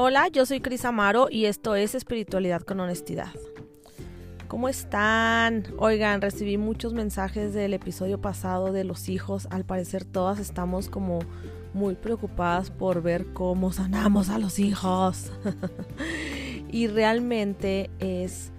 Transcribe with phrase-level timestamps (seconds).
[0.00, 3.32] Hola, yo soy Cris Amaro y esto es Espiritualidad con Honestidad.
[4.46, 5.64] ¿Cómo están?
[5.76, 9.48] Oigan, recibí muchos mensajes del episodio pasado de los hijos.
[9.50, 11.18] Al parecer todas estamos como
[11.74, 15.32] muy preocupadas por ver cómo sanamos a los hijos.
[16.70, 18.52] y realmente es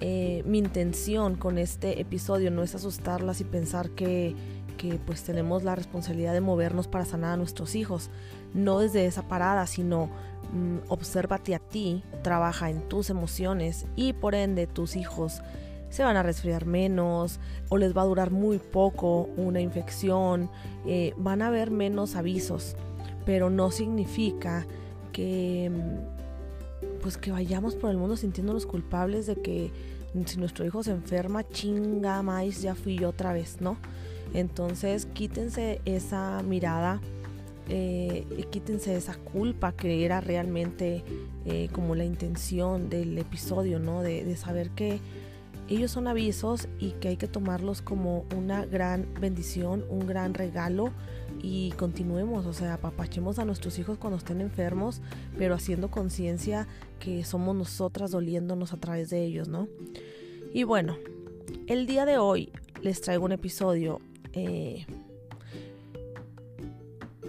[0.00, 4.34] eh, mi intención con este episodio, no es asustarlas y pensar que,
[4.76, 8.10] que pues tenemos la responsabilidad de movernos para sanar a nuestros hijos.
[8.54, 10.10] No desde esa parada, sino
[10.88, 15.42] obsérvate a ti, trabaja en tus emociones y por ende tus hijos
[15.90, 20.48] se van a resfriar menos o les va a durar muy poco una infección,
[20.86, 22.76] eh, van a haber menos avisos,
[23.26, 24.66] pero no significa
[25.12, 29.72] que mm, pues que vayamos por el mundo sintiéndonos culpables de que
[30.26, 33.76] si nuestro hijo se enferma, chinga más, ya fui yo otra vez, ¿no?
[34.34, 37.00] Entonces quítense esa mirada
[37.68, 41.04] eh, quítense esa culpa que era realmente
[41.44, 44.02] eh, como la intención del episodio, ¿no?
[44.02, 45.00] De, saber que
[45.68, 50.90] ellos son avisos y que hay que tomarlos como una gran bendición, un gran regalo
[51.42, 55.00] y continuemos, o sea, apapachemos a nuestros hijos cuando estén enfermos,
[55.38, 56.66] pero haciendo conciencia
[56.98, 59.68] que somos nosotras doliéndonos a través de ellos, ¿no?
[60.52, 60.96] Y bueno,
[61.68, 62.50] el día de hoy
[62.82, 64.00] les traigo un episodio
[64.32, 64.86] eh,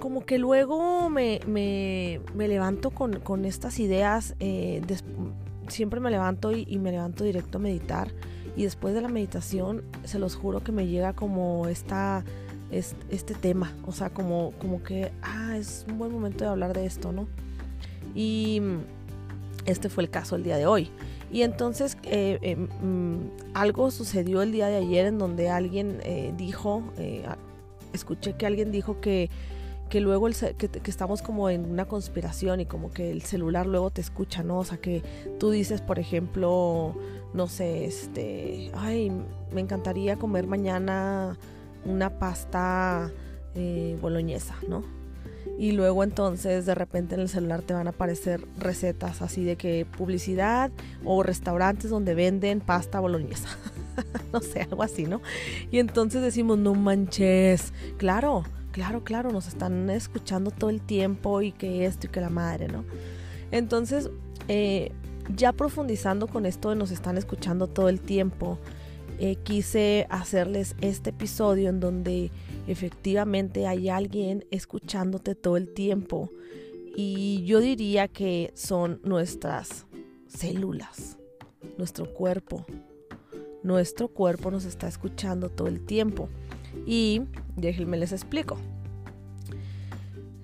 [0.02, 1.40] como que luego me,
[2.36, 4.82] levanto con, estas ideas, eh,
[5.68, 8.10] siempre me levanto y, me levanto directo a meditar
[8.58, 12.26] y después de la meditación se los juro que me llega como esta,
[12.72, 16.88] este, tema, o sea, como, como que, ah, es un buen momento de hablar de
[16.88, 17.28] esto, ¿no?
[18.16, 18.60] Y
[19.68, 20.90] este fue el caso el día de hoy.
[21.32, 26.00] Y entonces eh, eh, mm, algo sucedió el día de ayer en donde alguien
[26.38, 26.82] dijo,
[27.94, 29.30] escuché que alguien dijo que
[29.92, 33.90] que luego el, que, estamos como en una conspiración y como que el celular luego
[33.90, 34.60] te escucha, ¿no?
[34.60, 35.04] O sea, que
[35.38, 36.96] tú dices, por ejemplo,
[37.34, 39.12] no sé, este, ay,
[39.52, 41.38] me encantaría comer mañana
[41.84, 43.12] una pasta
[43.54, 44.86] eh, boloñesa, ¿no?
[45.60, 49.58] Y luego entonces de repente en el celular te van a aparecer recetas así de
[49.58, 50.72] que publicidad
[51.04, 53.50] o restaurantes donde venden pasta boloñesa.
[54.32, 55.22] no sé, algo así, ¿no?
[55.70, 61.52] Y entonces decimos, no manches, claro, claro, claro, nos están escuchando todo el tiempo y
[61.52, 62.84] que esto y que la madre, ¿no?
[63.52, 64.10] Entonces,
[64.48, 64.92] eh,
[65.36, 68.58] ya profundizando con esto de nos están escuchando todo el tiempo,
[69.20, 72.32] eh, quise hacerles este episodio en donde
[72.68, 76.32] efectivamente hay alguien escuchándote todo el tiempo
[76.96, 79.86] y yo diría que son nuestras
[80.28, 81.18] células,
[81.78, 82.66] nuestro cuerpo.
[83.64, 86.30] Nuestro cuerpo nos está escuchando todo el tiempo.
[86.86, 87.24] Y
[87.56, 88.58] déjenme les explico.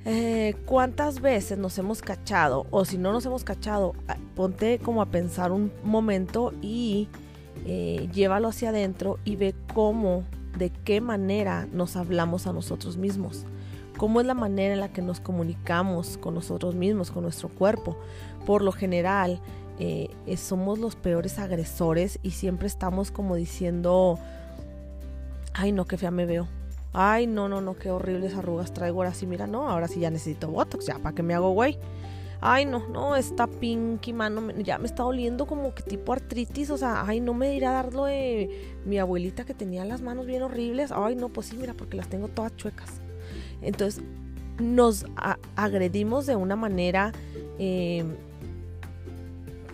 [0.09, 2.65] Eh, ¿Cuántas veces nos hemos cachado?
[2.71, 3.93] O si no nos hemos cachado,
[4.35, 7.09] ponte como a pensar un momento y
[7.65, 10.23] eh, llévalo hacia adentro y ve cómo,
[10.57, 13.45] de qué manera nos hablamos a nosotros mismos.
[13.97, 17.97] Cómo es la manera en la que nos comunicamos con nosotros mismos, con nuestro cuerpo.
[18.45, 19.41] Por lo general,
[19.77, 24.19] eh, somos los peores agresores y siempre estamos como diciendo,
[25.57, 26.47] ay no, qué fea me veo.
[26.93, 28.99] Ay, no, no, no, qué horribles arrugas traigo.
[28.99, 31.77] Ahora sí, mira, no, ahora sí ya necesito Botox, ya, ¿para qué me hago güey?
[32.39, 36.77] Ay, no, no, está pinky, mano, ya me está oliendo como que tipo artritis, o
[36.77, 40.91] sea, ay, no me dirá darlo de mi abuelita que tenía las manos bien horribles.
[40.91, 43.01] Ay, no, pues sí, mira, porque las tengo todas chuecas.
[43.61, 44.03] Entonces,
[44.59, 45.05] nos
[45.55, 47.11] agredimos de una manera
[47.59, 48.05] eh,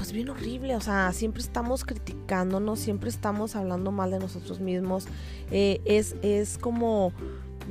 [0.03, 5.05] pues bien horrible, o sea, siempre estamos criticándonos, siempre estamos hablando mal de nosotros mismos.
[5.49, 7.11] Eh, es, es como,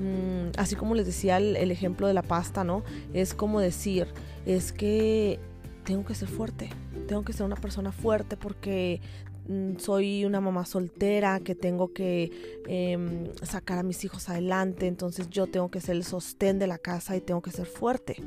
[0.00, 2.84] mm, así como les decía el, ejemplo de la pasta, ¿no?
[3.12, 4.06] Es como decir,
[4.47, 5.41] es que
[5.84, 6.70] tengo que ser fuerte,
[7.06, 9.03] tengo que ser una persona fuerte porque
[9.47, 12.31] mm, soy una mamá soltera que tengo que
[12.66, 16.78] em, sacar a mis hijos adelante, entonces yo tengo que ser el sostén de la
[16.78, 18.23] casa y tengo que ser fuerte.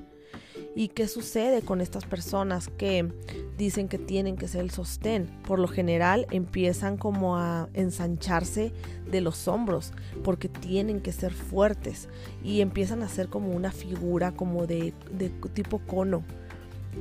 [0.77, 3.09] ¿Y qué sucede con estas personas que
[3.57, 5.27] dicen que tienen que ser el sostén?
[5.47, 8.73] Por lo general empiezan como a ensancharse
[9.09, 12.09] de los hombros porque tienen que ser fuertes
[12.43, 16.25] y empiezan a ser como una figura como de, de tipo cono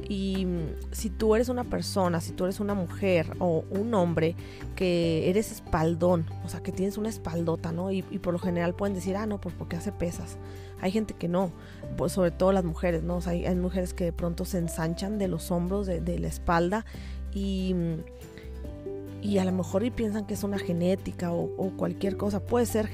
[0.08, 0.46] y
[0.92, 4.36] si tú eres una persona, si tú eres una mujer o un hombre
[4.76, 7.90] que eres espaldón, o sea, que tienes una espaldota, ¿no?
[7.90, 10.36] Y, por lo general pueden decir, ah, no, pues porque hace pesas.
[10.80, 11.52] Hay gente que no,
[11.96, 13.16] pues sobre todo las mujeres, ¿no?
[13.16, 16.84] O sea, hay, mujeres que de pronto se ensanchan de los hombros, de, la espalda
[17.32, 17.74] y,
[19.24, 21.48] y a lo mejor y piensan que es una genética o,
[21.78, 22.40] cualquier cosa.
[22.40, 22.90] Puede ser,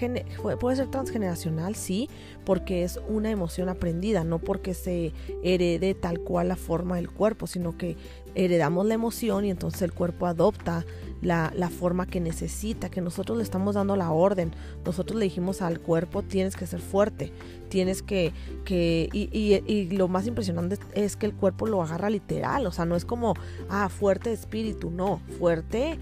[0.60, 2.08] puede ser transgeneracional, sí,
[2.44, 5.12] porque es una emoción aprendida, no porque se
[5.42, 7.96] herede tal cual la forma del cuerpo, sino que
[8.36, 10.84] heredamos la emoción y entonces el cuerpo adopta
[11.20, 14.52] la, forma que necesita, que nosotros le estamos dando la orden.
[14.84, 17.32] Nosotros le dijimos al cuerpo, tienes que ser fuerte,
[17.70, 18.32] tienes que,
[18.64, 22.84] que y, y, lo más impresionante es que el cuerpo lo agarra literal, o sea,
[22.84, 23.34] no es como,
[23.68, 25.98] ah, fuerte espíritu, no, fuerte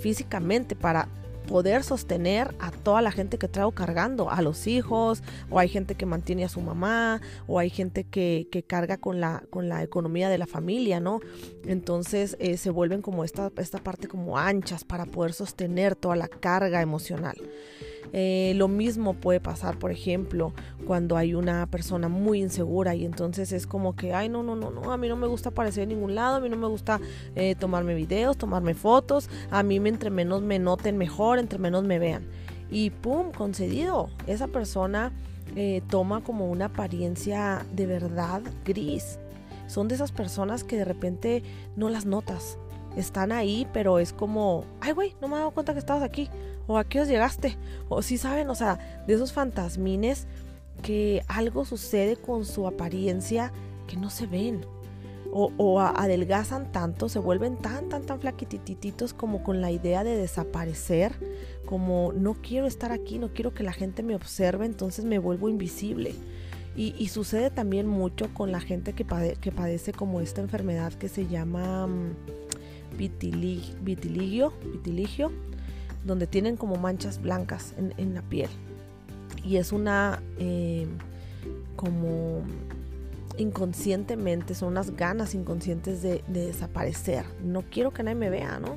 [0.00, 1.08] físicamente para
[1.50, 5.96] poder sostener a toda la gente que traigo cargando, a los hijos, o hay gente
[5.96, 9.82] que mantiene a su mamá, o hay gente que, que carga con la, con la
[9.82, 11.18] economía de la familia, ¿no?
[11.66, 16.28] Entonces eh, se vuelven como esta, esta parte como anchas para poder sostener toda la
[16.28, 17.36] carga emocional.
[18.12, 20.52] Eh, lo mismo puede pasar, por ejemplo,
[20.86, 24.70] cuando hay una persona muy insegura y entonces es como que, ay, no, no, no,
[24.70, 27.00] no, a mí no me gusta aparecer en ningún lado, a mí no me gusta
[27.36, 31.98] eh, tomarme videos, tomarme fotos, a mí entre menos me noten mejor, entre menos me
[31.98, 32.26] vean.
[32.70, 35.12] Y pum, concedido, esa persona
[35.56, 39.18] eh, toma como una apariencia de verdad gris.
[39.66, 41.42] Son de esas personas que de repente
[41.76, 42.58] no las notas
[42.96, 46.28] están ahí, pero es como, ay, güey, no me he dado cuenta que estabas aquí,
[46.70, 47.56] o a qué os llegaste,
[47.88, 50.28] o si saben, o sea, de esos fantasmines
[50.84, 53.52] que algo sucede con su apariencia
[53.88, 54.64] que no se ven,
[55.32, 61.12] o, adelgazan tanto, se vuelven tan, tan, tan flaquitititos como con la idea de desaparecer,
[61.66, 65.48] como no quiero estar aquí, no quiero que la gente me observe, entonces me vuelvo
[65.48, 66.14] invisible.
[66.76, 71.88] Y, sucede también mucho con la gente que, padece como esta enfermedad que se llama...
[71.88, 72.14] Mm,
[72.96, 75.32] vitiligio, vitiligio,
[76.04, 78.50] donde tienen como manchas blancas en, la piel.
[79.44, 80.86] Y es una eh,
[81.76, 82.42] como
[83.38, 87.24] inconscientemente, son unas ganas inconscientes de, desaparecer.
[87.42, 88.76] No quiero que nadie me vea, ¿no?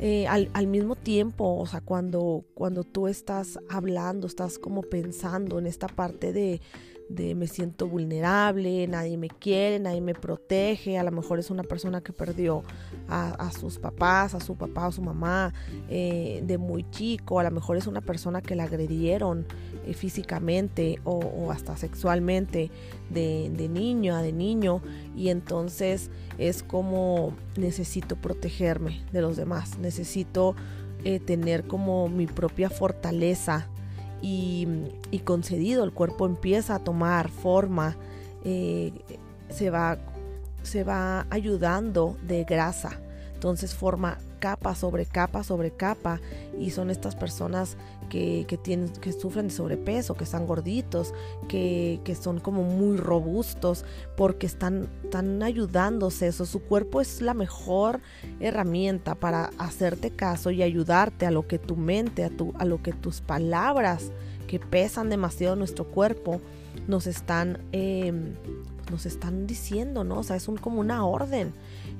[0.00, 5.58] Eh, al, al, mismo tiempo, o sea, cuando, cuando tú estás hablando, estás como pensando
[5.58, 6.60] en esta parte de,
[7.08, 11.62] de me siento vulnerable, nadie me quiere, nadie me protege, a lo mejor es una
[11.62, 12.62] persona que perdió
[13.08, 15.52] a, sus papás, a su papá o su mamá
[15.88, 19.46] eh, de muy chico, a lo mejor es una persona que la agredieron
[19.86, 22.70] eh, físicamente o, hasta sexualmente
[23.10, 24.80] de, de niño a de niño
[25.16, 30.56] y entonces es como necesito protegerme de los demás, necesito
[31.04, 33.68] eh, tener como mi propia fortaleza
[34.26, 37.96] y, concedido, el cuerpo empieza a tomar forma,
[38.42, 38.92] eh,
[39.50, 39.98] se, va,
[40.62, 43.00] se va ayudando de grasa,
[43.34, 46.20] entonces forma capa sobre capa sobre capa
[46.58, 47.76] y son estas personas
[48.08, 51.12] que, tienen, que sufren de sobrepeso, que están gorditos,
[51.48, 53.84] que, son como muy robustos
[54.16, 56.28] porque están, están ayudándose.
[56.28, 58.00] Eso, su cuerpo es la mejor
[58.40, 62.82] herramienta para hacerte caso y ayudarte a lo que tu mente, a, tu, a lo
[62.82, 64.12] que tus palabras
[64.46, 66.40] que pesan demasiado nuestro cuerpo
[66.86, 68.34] nos están, em,
[68.90, 70.18] nos están diciendo, ¿no?
[70.18, 71.52] O sea, es un, como una orden.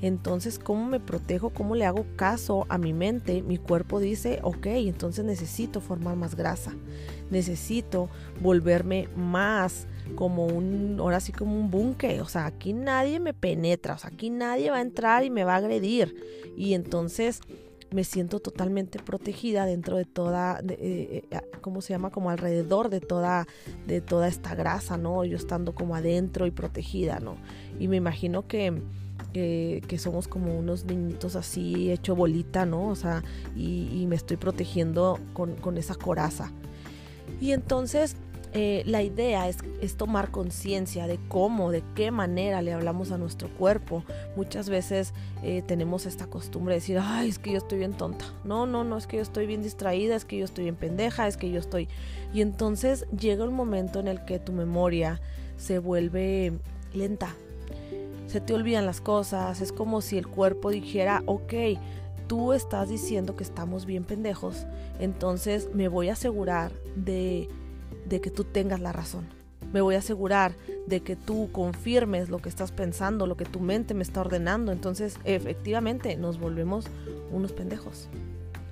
[0.05, 1.49] Entonces, ¿cómo me protejo?
[1.49, 3.41] ¿Cómo le hago caso a mi mente?
[3.41, 6.75] Mi cuerpo dice, ok, entonces necesito formar más grasa.
[7.31, 8.11] Necesito
[8.43, 12.21] volverme más como un, ahora sí como un búnker.
[12.21, 13.95] O sea, aquí nadie me penetra.
[13.95, 16.15] O sea, aquí nadie va a entrar y me va a agredir.
[16.55, 17.41] Y entonces
[17.91, 22.11] me siento totalmente protegida dentro de toda, de, eh, eh, ¿cómo se llama?
[22.11, 23.47] Como alrededor de toda,
[23.87, 25.25] de toda esta grasa, ¿no?
[25.25, 27.37] Yo estando como adentro y protegida, ¿no?
[27.79, 28.83] Y me imagino que,
[29.35, 32.89] que, somos como unos niñitos así hecho bolita, ¿no?
[32.89, 33.23] O sea,
[33.55, 36.53] y, me estoy protegiendo con, con esa coraza.
[37.41, 38.17] Y entonces
[38.57, 39.59] eh, la idea es,
[39.97, 44.05] tomar conciencia de cómo, de qué manera le hablamos a nuestro cuerpo.
[44.37, 45.13] Muchas veces
[45.43, 48.25] eh, tenemos esta costumbre de decir, ay, es que yo estoy bien tonta.
[48.45, 51.27] No, no, no, es que yo estoy bien distraída, es que yo estoy bien pendeja,
[51.27, 51.89] es que yo estoy...
[52.33, 55.21] Y entonces llega un momento en el que tu memoria
[55.57, 56.53] se vuelve
[56.93, 57.35] lenta.
[58.35, 61.55] Se te olvidan las cosas, es como si el cuerpo dijera, ok,
[62.27, 64.67] tú estás diciendo que estamos bien pendejos,
[64.99, 67.49] entonces me voy a asegurar de
[68.09, 69.25] de que tú tengas la razón.
[69.73, 70.57] Me voy a asegurar
[70.89, 74.73] de que tú confirmes lo que estás pensando, lo que tu mente me está ordenando.
[74.73, 76.87] Entonces, efectivamente, nos volvemos
[77.31, 78.09] unos pendejos.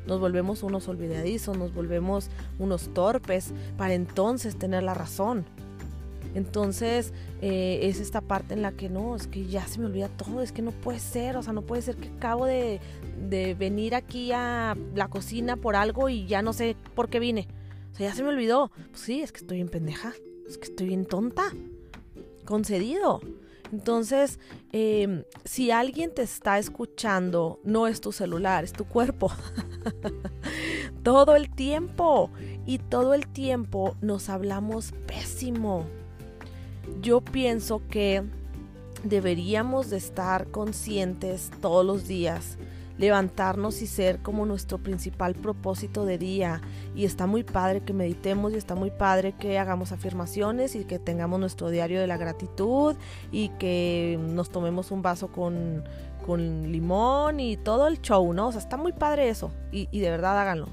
[0.08, 5.44] Nos volvemos unos olvidadizos, nos volvemos unos torpes para entonces tener la razón.
[6.34, 10.08] Entonces eh, es esta parte en la que no, es que ya se me olvida
[10.08, 12.80] todo, es que no puede ser, o sea, no puede ser que acabo de,
[13.28, 17.48] de venir aquí a la cocina por algo y ya no sé por qué vine.
[17.92, 18.70] O sea, ya se me olvidó.
[18.90, 20.12] Pues sí, es que estoy bien pendeja.
[20.48, 21.44] Es que estoy bien tonta.
[22.44, 23.20] Concedido.
[23.70, 24.38] Entonces,
[24.72, 29.30] em, si alguien te está escuchando, no es tu celular, es tu cuerpo.
[31.02, 32.30] todo el tiempo.
[32.64, 35.86] Y todo el tiempo nos hablamos pésimo.
[37.00, 38.22] Yo pienso que
[39.04, 42.58] deberíamos de estar conscientes todos los días
[42.98, 46.60] levantarnos y ser como nuestro principal propósito de día.
[46.94, 50.98] Y está muy padre que meditemos y está muy padre que hagamos afirmaciones y que
[50.98, 52.96] tengamos nuestro diario de la gratitud
[53.30, 55.84] y que nos tomemos un vaso con,
[56.26, 58.48] con limón y todo el show, ¿no?
[58.48, 60.68] O sea, está muy padre eso y, y de verdad háganlo.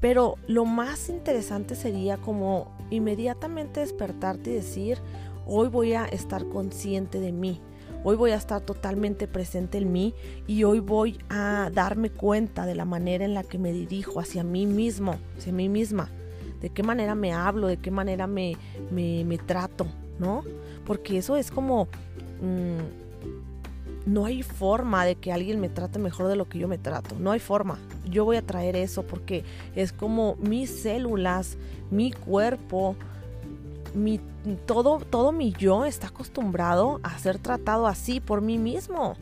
[0.00, 4.98] Pero lo más interesante sería como inmediatamente despertarte y decir,
[5.46, 7.60] hoy voy a estar consciente de mí
[8.06, 10.14] Hoy voy a estar totalmente presente en mí
[10.46, 14.44] y hoy voy a darme cuenta de la manera en la que me dirijo hacia
[14.44, 16.10] mí mismo, hacia mí misma.
[16.60, 18.58] De qué manera me hablo, de qué manera me,
[18.90, 19.86] me, trato,
[20.18, 20.44] ¿no?
[20.84, 21.88] Porque eso es como...
[22.42, 23.04] Mm,
[24.04, 27.16] no hay forma de que alguien me trate mejor de lo que yo me trato.
[27.18, 27.78] No hay forma.
[28.10, 31.56] Yo voy a traer eso porque es como mis células,
[31.90, 32.96] mi cuerpo,
[33.94, 34.20] mi,
[34.66, 39.14] todo, todo mi yo está acostumbrado a ser tratado así por mí mismo.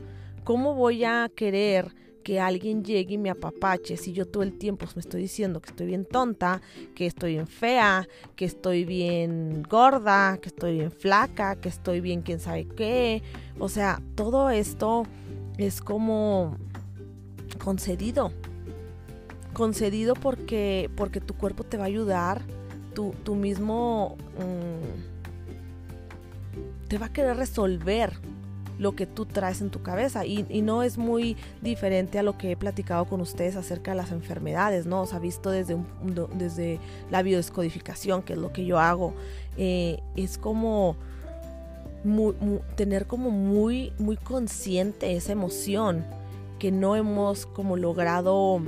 [0.45, 4.87] ¿Cómo voy a querer que alguien llegue y me apapache si yo todo el tiempo
[4.95, 6.61] me estoy diciendo que estoy bien tonta,
[6.95, 12.23] que estoy bien fea, que estoy bien gorda, que estoy bien flaca, que estoy bien
[12.23, 13.23] quién sabe qué?
[13.59, 15.05] O sea, todo esto
[15.59, 16.57] es como
[17.63, 18.33] concedido.
[19.53, 22.43] Concedido porque, porque tu cuerpo te va a ayudar
[22.95, 25.13] tu, mismo mm,
[26.89, 28.13] te va a querer resolver
[28.79, 32.53] lo que tú traes en tu cabeza y, no es muy diferente a lo que
[32.53, 35.03] he platicado con ustedes acerca de las enfermedades, ¿no?
[35.03, 35.77] O sea, visto desde,
[36.35, 36.81] desde
[37.11, 39.15] la biodescodificación, que es lo que yo hago,
[39.57, 40.97] eh, es como
[42.75, 46.05] tener como muy, muy consciente esa emoción
[46.59, 48.61] que no hemos como logrado,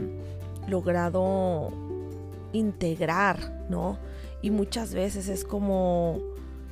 [0.68, 1.72] logrado
[2.52, 3.98] integrar, ¿no?
[4.44, 6.20] Y muchas veces es como,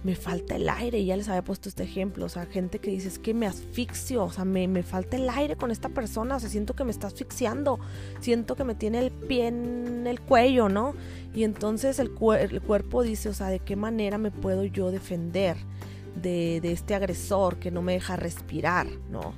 [0.05, 2.91] me falta el aire, y ya les había puesto este ejemplo, o sea, gente que
[2.91, 6.37] dice, es que me asfixio, o sea, me, me falta el aire con esta persona,
[6.37, 7.81] o sea, siento que me está asfixiando,
[8.21, 10.93] siento que me tiene el pie en el cuello, ¿no?
[11.35, 15.57] Y entonces el, el cuerpo dice, o sea, ¿de qué manera me puedo yo defender
[16.15, 19.33] de, de este agresor que no me deja respirar, ¿no?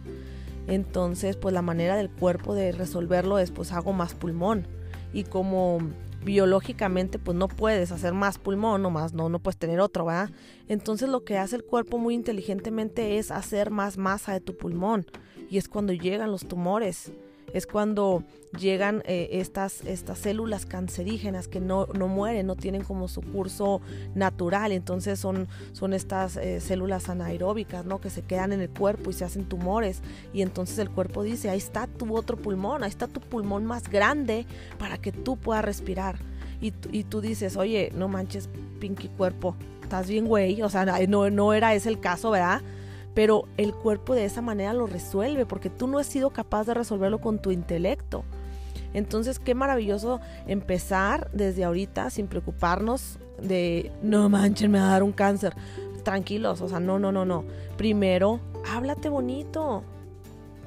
[0.66, 4.66] Entonces, pues la manera del cuerpo de resolverlo es, pues hago más pulmón.
[5.12, 5.78] Y como
[6.24, 10.30] biológicamente pues no puedes hacer más pulmón, no más, no, no puedes tener otro, ¿verdad?
[10.68, 15.06] Entonces lo que hace el cuerpo muy inteligentemente es hacer más masa de tu pulmón
[15.50, 17.12] y es cuando llegan los tumores
[17.54, 18.24] es cuando
[18.58, 23.80] llegan eh, estas, estas células cancerígenas que no, no, mueren, no tienen como su curso
[24.14, 28.00] natural, entonces son, son estas eh, células anaeróbicas, ¿no?
[28.00, 31.48] Que se quedan en el cuerpo y se hacen tumores y entonces el cuerpo dice,
[31.48, 34.46] ahí está tu otro pulmón, ahí está tu pulmón más grande
[34.76, 36.18] para que tú puedas respirar.
[36.60, 38.48] Y, y tú dices, oye, no manches,
[38.80, 42.62] pinky cuerpo, estás bien, güey, o sea, no, no era ese el caso, ¿verdad?
[43.14, 46.74] Pero el cuerpo de esa manera lo resuelve porque tú no has sido capaz de
[46.74, 48.24] resolverlo con tu intelecto.
[48.92, 55.02] Entonces, qué maravilloso empezar desde ahorita sin preocuparnos de, no manchen, me va a dar
[55.02, 55.54] un cáncer.
[56.04, 57.44] Tranquilos, o sea, no, no, no, no.
[57.76, 59.82] Primero, háblate bonito,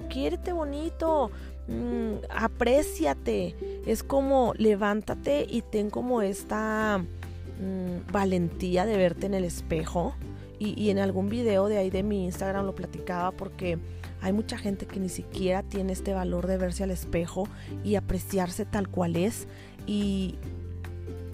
[0.09, 1.31] quiérete bonito,
[1.67, 3.55] mm, apréciate.
[3.85, 10.15] Es como levántate y ten como esta mm, valentía de verte en el espejo
[10.59, 13.77] y, en algún video de ahí de mi Instagram lo platicaba porque
[14.21, 17.47] hay mucha gente que ni siquiera tiene este valor de verse al espejo
[17.83, 19.47] y apreciarse tal cual es.
[19.85, 20.35] Y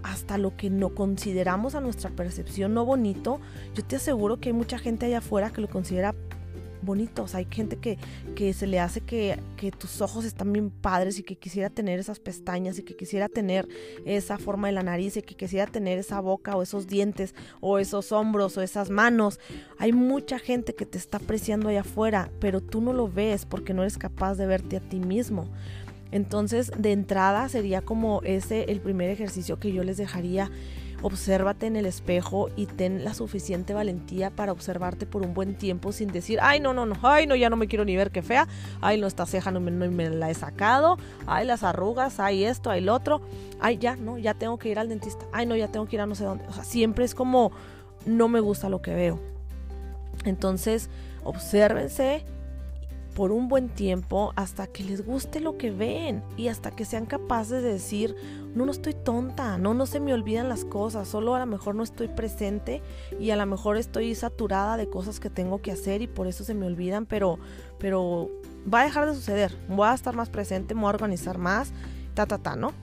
[0.04, 3.40] hasta lo que no consideramos a nuestra percepción no bonito,
[3.74, 6.14] yo te aseguro que hay mucha gente allá afuera que lo considera
[6.84, 7.36] bonitos.
[7.36, 7.98] Hay gente que,
[8.36, 12.00] que se le hace que, que, tus ojos están bien padres y que quisiera tener
[12.00, 13.68] esas pestañas y que quisiera tener
[14.06, 17.80] esa forma de la nariz y que quisiera tener esa boca o esos dientes o
[17.80, 19.40] esos hombros o esas manos.
[19.78, 23.74] Hay mucha gente que te está apreciando allá afuera, pero tú no lo ves porque
[23.74, 25.50] no eres capaz de verte a ti mismo.
[26.12, 30.52] Entonces, de entrada sería como ese el primer ejercicio que yo les dejaría
[31.04, 35.92] obsérvate en el espejo y ten la suficiente valentía para observarte por un buen tiempo
[35.92, 38.22] sin decir, ay, no, no, no, ay, no, ya no me quiero ni ver qué
[38.22, 38.48] fea,
[38.82, 42.46] ay, no, esta ceja no me, no me la he sacado, ay, las arrugas, ay,
[42.46, 43.22] esto, ay, lo otro,
[43.60, 46.02] ay, ya, no, ya tengo que ir al dentista, ay, no, ya tengo que ir
[46.02, 46.46] a no sé dónde.
[46.48, 47.52] O sea, siempre es como,
[48.06, 49.20] no me gusta lo que veo.
[50.24, 50.90] Entonces,
[51.26, 52.26] obsérvense
[53.16, 57.06] por un buen tiempo hasta que les guste lo que ven y hasta que sean
[57.06, 58.16] capaces de decir,
[58.56, 61.76] no, no estoy tonta, no, no se me olvidan las cosas, solo a lo mejor
[61.76, 62.82] no estoy presente
[63.20, 66.44] y a lo mejor estoy saturada de cosas que tengo que hacer y por eso
[66.44, 67.40] se me olvidan, pero,
[67.80, 68.30] pero
[68.72, 71.72] va a dejar de suceder, voy a estar más presente, voy a organizar más,
[72.14, 72.74] ta, ta, ta, ¿no?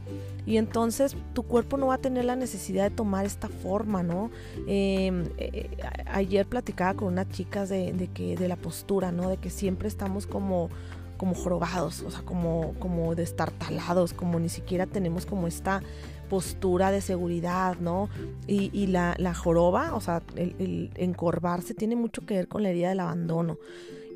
[0.47, 4.31] Y entonces tu cuerpo no va a tener la necesidad de tomar esta forma, ¿no?
[4.67, 5.71] Em, eh,
[6.07, 9.29] ayer platicaba con unas chicas de, que, de la postura, ¿no?
[9.29, 10.71] De que siempre estamos como
[11.17, 15.83] como jorobados, o sea, como, como destartalados, como ni siquiera tenemos como esta
[16.31, 18.09] postura de seguridad, ¿no?
[18.47, 22.89] Y, la, joroba, o sea, el, el, encorvarse tiene mucho que ver con la herida
[22.89, 23.59] del abandono.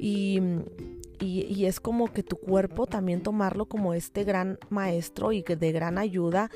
[0.01, 0.41] Y,
[1.25, 5.73] y, es como que tu cuerpo también tomarlo como este gran maestro y que de
[5.73, 6.51] gran ayuda,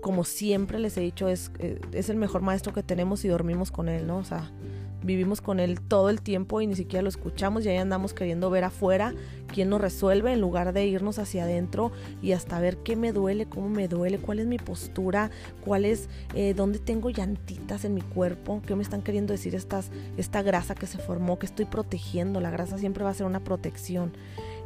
[0.00, 3.70] como siempre les he dicho, es, eh, es el mejor maestro que tenemos y dormimos
[3.70, 4.18] con él, ¿no?
[4.18, 4.52] O sea,
[5.02, 8.50] vivimos con él todo el tiempo y ni siquiera lo escuchamos y ahí andamos queriendo
[8.50, 9.14] ver afuera
[9.52, 11.92] quién nos resuelve en lugar de irnos hacia adentro
[12.22, 15.30] y hasta ver qué me duele, cómo me duele, cuál es mi postura,
[15.64, 19.90] cuál es, eh, dónde tengo llantitas en mi cuerpo, qué me están queriendo decir estas,
[20.16, 23.40] esta grasa que se formó, que estoy protegiendo, la grasa siempre va a ser una
[23.40, 24.12] protección.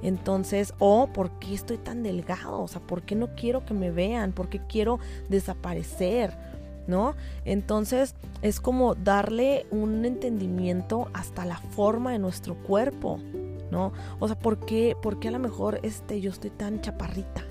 [0.03, 3.91] Entonces, o por qué estoy tan delgado, o sea, por qué no quiero que me
[3.91, 4.99] vean, por qué quiero
[5.31, 6.37] desaparecer
[6.87, 7.15] ¿no?
[7.45, 13.19] Entonces es como darle un entendimiento hasta la forma de nuestro cuerpo,
[13.71, 13.93] ¿no?
[14.21, 17.45] O sea, ¿por qué, por qué a lo mejor este, yo estoy tan chaparrita?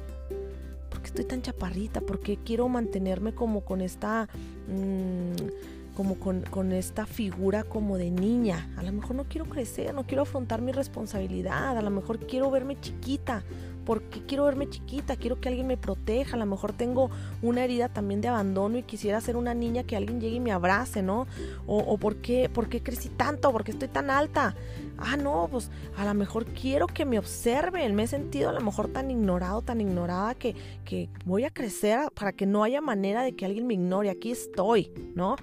[0.89, 2.01] ¿Por qué estoy tan chaparrita?
[2.01, 4.27] ¿Por qué quiero mantenerme como con esta...
[4.67, 8.73] Mm, como con, con, esta figura como de niña.
[8.77, 12.49] A lo mejor no quiero crecer, no quiero afrontar mi responsabilidad, a lo mejor quiero
[12.49, 13.43] verme chiquita,
[13.85, 17.09] porque quiero verme chiquita, quiero que alguien me proteja, a lo mejor tengo
[17.41, 20.51] una herida también de abandono y quisiera ser una niña que alguien llegue y me
[20.51, 21.27] abrace, ¿no?
[21.67, 23.51] O, o ¿por, qué, ¿por qué crecí tanto?
[23.51, 24.55] ¿Por qué estoy tan alta?
[24.97, 28.61] Ah, no, pues a lo mejor quiero que me observen, me he sentido a lo
[28.61, 33.23] mejor tan ignorado, tan ignorada que, que voy a crecer para que no haya manera
[33.23, 35.35] de que alguien me ignore, aquí estoy, ¿no?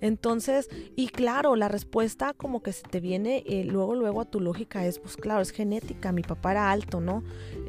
[0.00, 4.40] Entonces, y claro, la respuesta como que se te viene eh, luego, luego a tu
[4.40, 7.24] lógica es, pues claro, es genética, mi papá era alto, ¿no?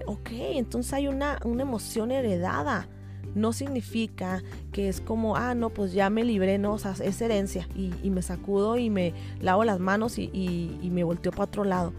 [0.06, 2.88] Ok, entonces hay una, una emoción heredada.
[3.36, 7.68] No significa que es como, ah, no, pues ya me libré, no, o es herencia
[7.76, 11.94] y, me sacudo y me lavo las manos y, y me volteo para otro lado.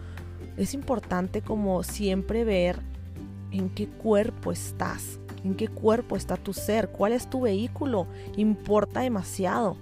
[0.56, 2.80] Es importante como siempre ver
[3.52, 9.00] en qué cuerpo estás, en qué cuerpo está tu ser, cuál es tu vehículo, importa
[9.00, 9.76] demasiado.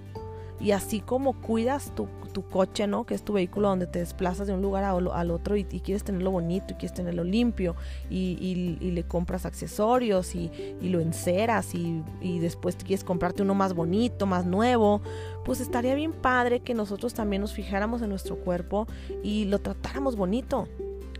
[0.59, 2.07] Y así como cuidas tu,
[2.51, 3.05] coche, ¿no?
[3.05, 6.31] Que es tu vehículo donde te desplazas de un lugar al otro y, quieres tenerlo
[6.31, 7.75] bonito y quieres tenerlo limpio
[8.09, 10.49] y, le compras accesorios y,
[10.81, 15.01] lo enceras y, y después quieres comprarte uno más bonito, más nuevo,
[15.43, 18.87] pues estaría bien padre que nosotros también nos fijáramos en nuestro cuerpo
[19.21, 20.67] y lo tratáramos bonito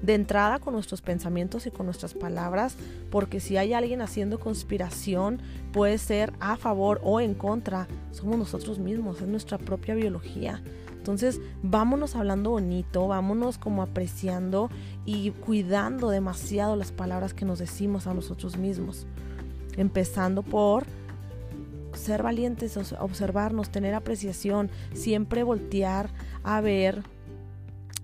[0.01, 2.75] de entrada con nuestros pensamientos y con nuestras palabras,
[3.09, 5.41] porque si hay alguien haciendo conspiración,
[5.73, 10.61] puede ser a favor o en contra, somos nosotros mismos, es nuestra propia biología.
[10.97, 14.69] Entonces, vámonos hablando bonito, vámonos como apreciando
[15.05, 19.07] y cuidando demasiado las palabras que nos decimos a nosotros mismos.
[19.77, 20.85] Empezando por
[21.93, 26.09] ser valientes, observarnos, tener apreciación, siempre voltear
[26.43, 27.01] a ver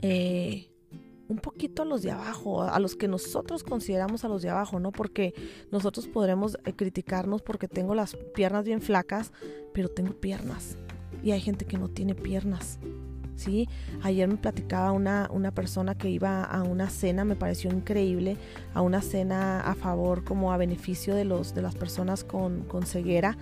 [0.02, 0.70] eh,
[1.28, 4.80] un poquito a los de abajo, a los que nosotros consideramos a los de abajo,
[4.80, 4.92] ¿no?
[4.92, 5.34] Porque
[5.72, 9.32] nosotros podremos eh, criticarnos porque tengo las piernas bien flacas,
[9.74, 10.78] pero tengo piernas.
[11.24, 12.80] Y hay gente que no tiene piernas.
[13.36, 13.68] ¿Sí?
[14.02, 18.38] Ayer me platicaba una, una persona que iba a una cena, me pareció increíble,
[18.74, 22.86] a una cena a favor, como a beneficio de, los, de las personas con, con
[22.86, 23.38] ceguera,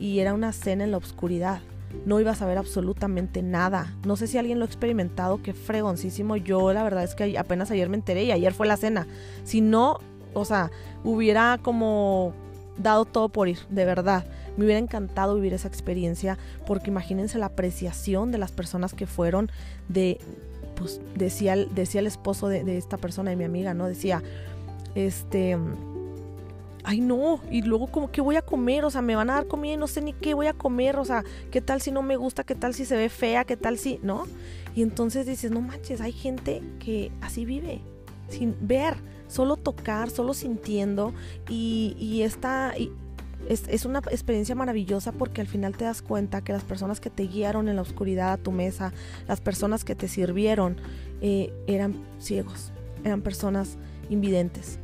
[0.00, 1.60] y era una cena en la oscuridad
[2.04, 3.94] no ibas a ver absolutamente nada.
[4.04, 6.36] No sé si alguien lo ha experimentado, qué fregoncísimo.
[6.36, 9.06] Yo la verdad es que apenas ayer me enteré y ayer fue la cena.
[9.44, 9.98] Si no,
[10.34, 10.70] o sea,
[11.04, 12.32] hubiera como
[12.78, 14.26] dado todo por ir, de verdad.
[14.56, 19.50] Me hubiera encantado vivir esa experiencia porque imagínense la apreciación de las personas que fueron
[19.88, 20.18] de,
[20.76, 23.86] pues decía, decía el esposo de, de esta persona, de mi amiga, ¿no?
[23.86, 24.22] Decía,
[24.94, 25.56] este
[26.86, 29.48] ay no, y luego como qué voy a comer, o sea, me van a dar
[29.48, 32.00] comida y no sé ni qué voy a comer, o sea, qué tal si no
[32.00, 34.24] me gusta, qué tal si se ve fea, qué tal si, ¿no?
[34.76, 37.80] Y entonces dices, no manches, hay gente que así vive,
[38.28, 38.94] sin ver,
[39.26, 41.12] solo tocar, solo sintiendo,
[41.48, 42.72] y, y esta...
[43.48, 47.24] es, una experiencia maravillosa porque al final te das cuenta que las personas que te
[47.24, 48.92] guiaron en la oscuridad a tu mesa,
[49.26, 50.76] las personas que te sirvieron,
[51.20, 52.72] eh, eran ciegos,
[53.02, 53.76] eran personas
[54.08, 54.78] invidentes,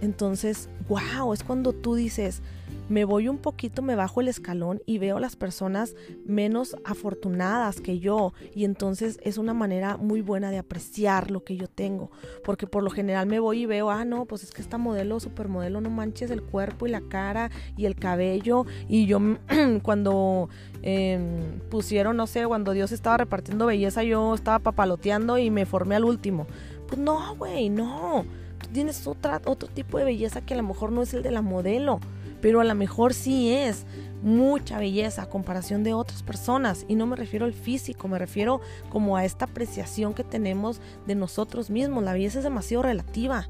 [0.00, 2.42] entonces, wow, es cuando tú dices,
[2.88, 7.98] me voy un poquito, me bajo el escalón y veo las personas menos afortunadas que
[7.98, 12.10] yo y entonces es una manera muy buena de apreciar lo que yo tengo,
[12.44, 15.18] porque por lo general me voy y veo, ah, no, pues es que esta modelo,
[15.20, 19.18] supermodelo, no manches el cuerpo y la cara y el cabello y yo
[19.82, 20.48] cuando
[20.82, 25.96] em, pusieron, no sé, cuando Dios estaba repartiendo belleza, yo estaba papaloteando y me formé
[25.96, 26.46] al último.
[26.86, 28.24] Pues no, güey, no.
[28.72, 31.42] Tienes otra, otro tipo de belleza que a lo mejor no es el de la
[31.42, 32.00] modelo
[32.40, 33.86] pero a lo mejor sí es
[34.22, 36.84] mucha belleza a comparación de otras personas.
[36.88, 41.14] Y no me refiero al físico, me refiero como a esta apreciación que tenemos de
[41.14, 42.04] nosotros mismos.
[42.04, 43.48] La belleza es demasiado relativa.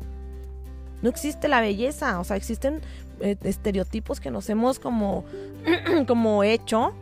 [1.02, 2.80] No existe la belleza, o sea, existen
[3.20, 5.24] eh, estereotipos que nos hemos como,
[6.06, 6.94] como hecho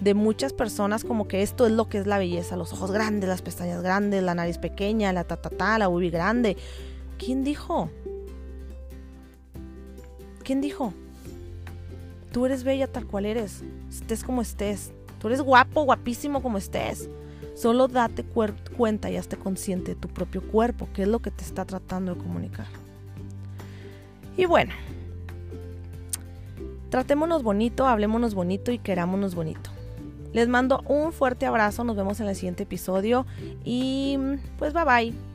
[0.00, 3.28] de muchas personas como que esto es lo que es la belleza, los ojos grandes,
[3.28, 6.56] las pestañas grandes, la nariz pequeña, la ta la ubi grande.
[7.18, 7.90] ¿Quién dijo?
[10.44, 10.94] ¿Quién dijo?
[12.32, 14.92] Tú eres bella tal cual eres, estés como estés.
[15.18, 17.10] Tú eres guapo, guapísimo como estés.
[17.54, 21.42] Solo date cuenta y hazte consciente de tu propio cuerpo, que es lo que te
[21.42, 22.66] está tratando de comunicar.
[24.36, 24.72] Y bueno,
[26.90, 29.70] tratémonos bonito, hablémonos bonito y querámonos bonito.
[30.32, 33.26] Les mando un fuerte abrazo, nos vemos en el siguiente episodio
[33.64, 34.16] y
[34.58, 35.27] pues bye bye.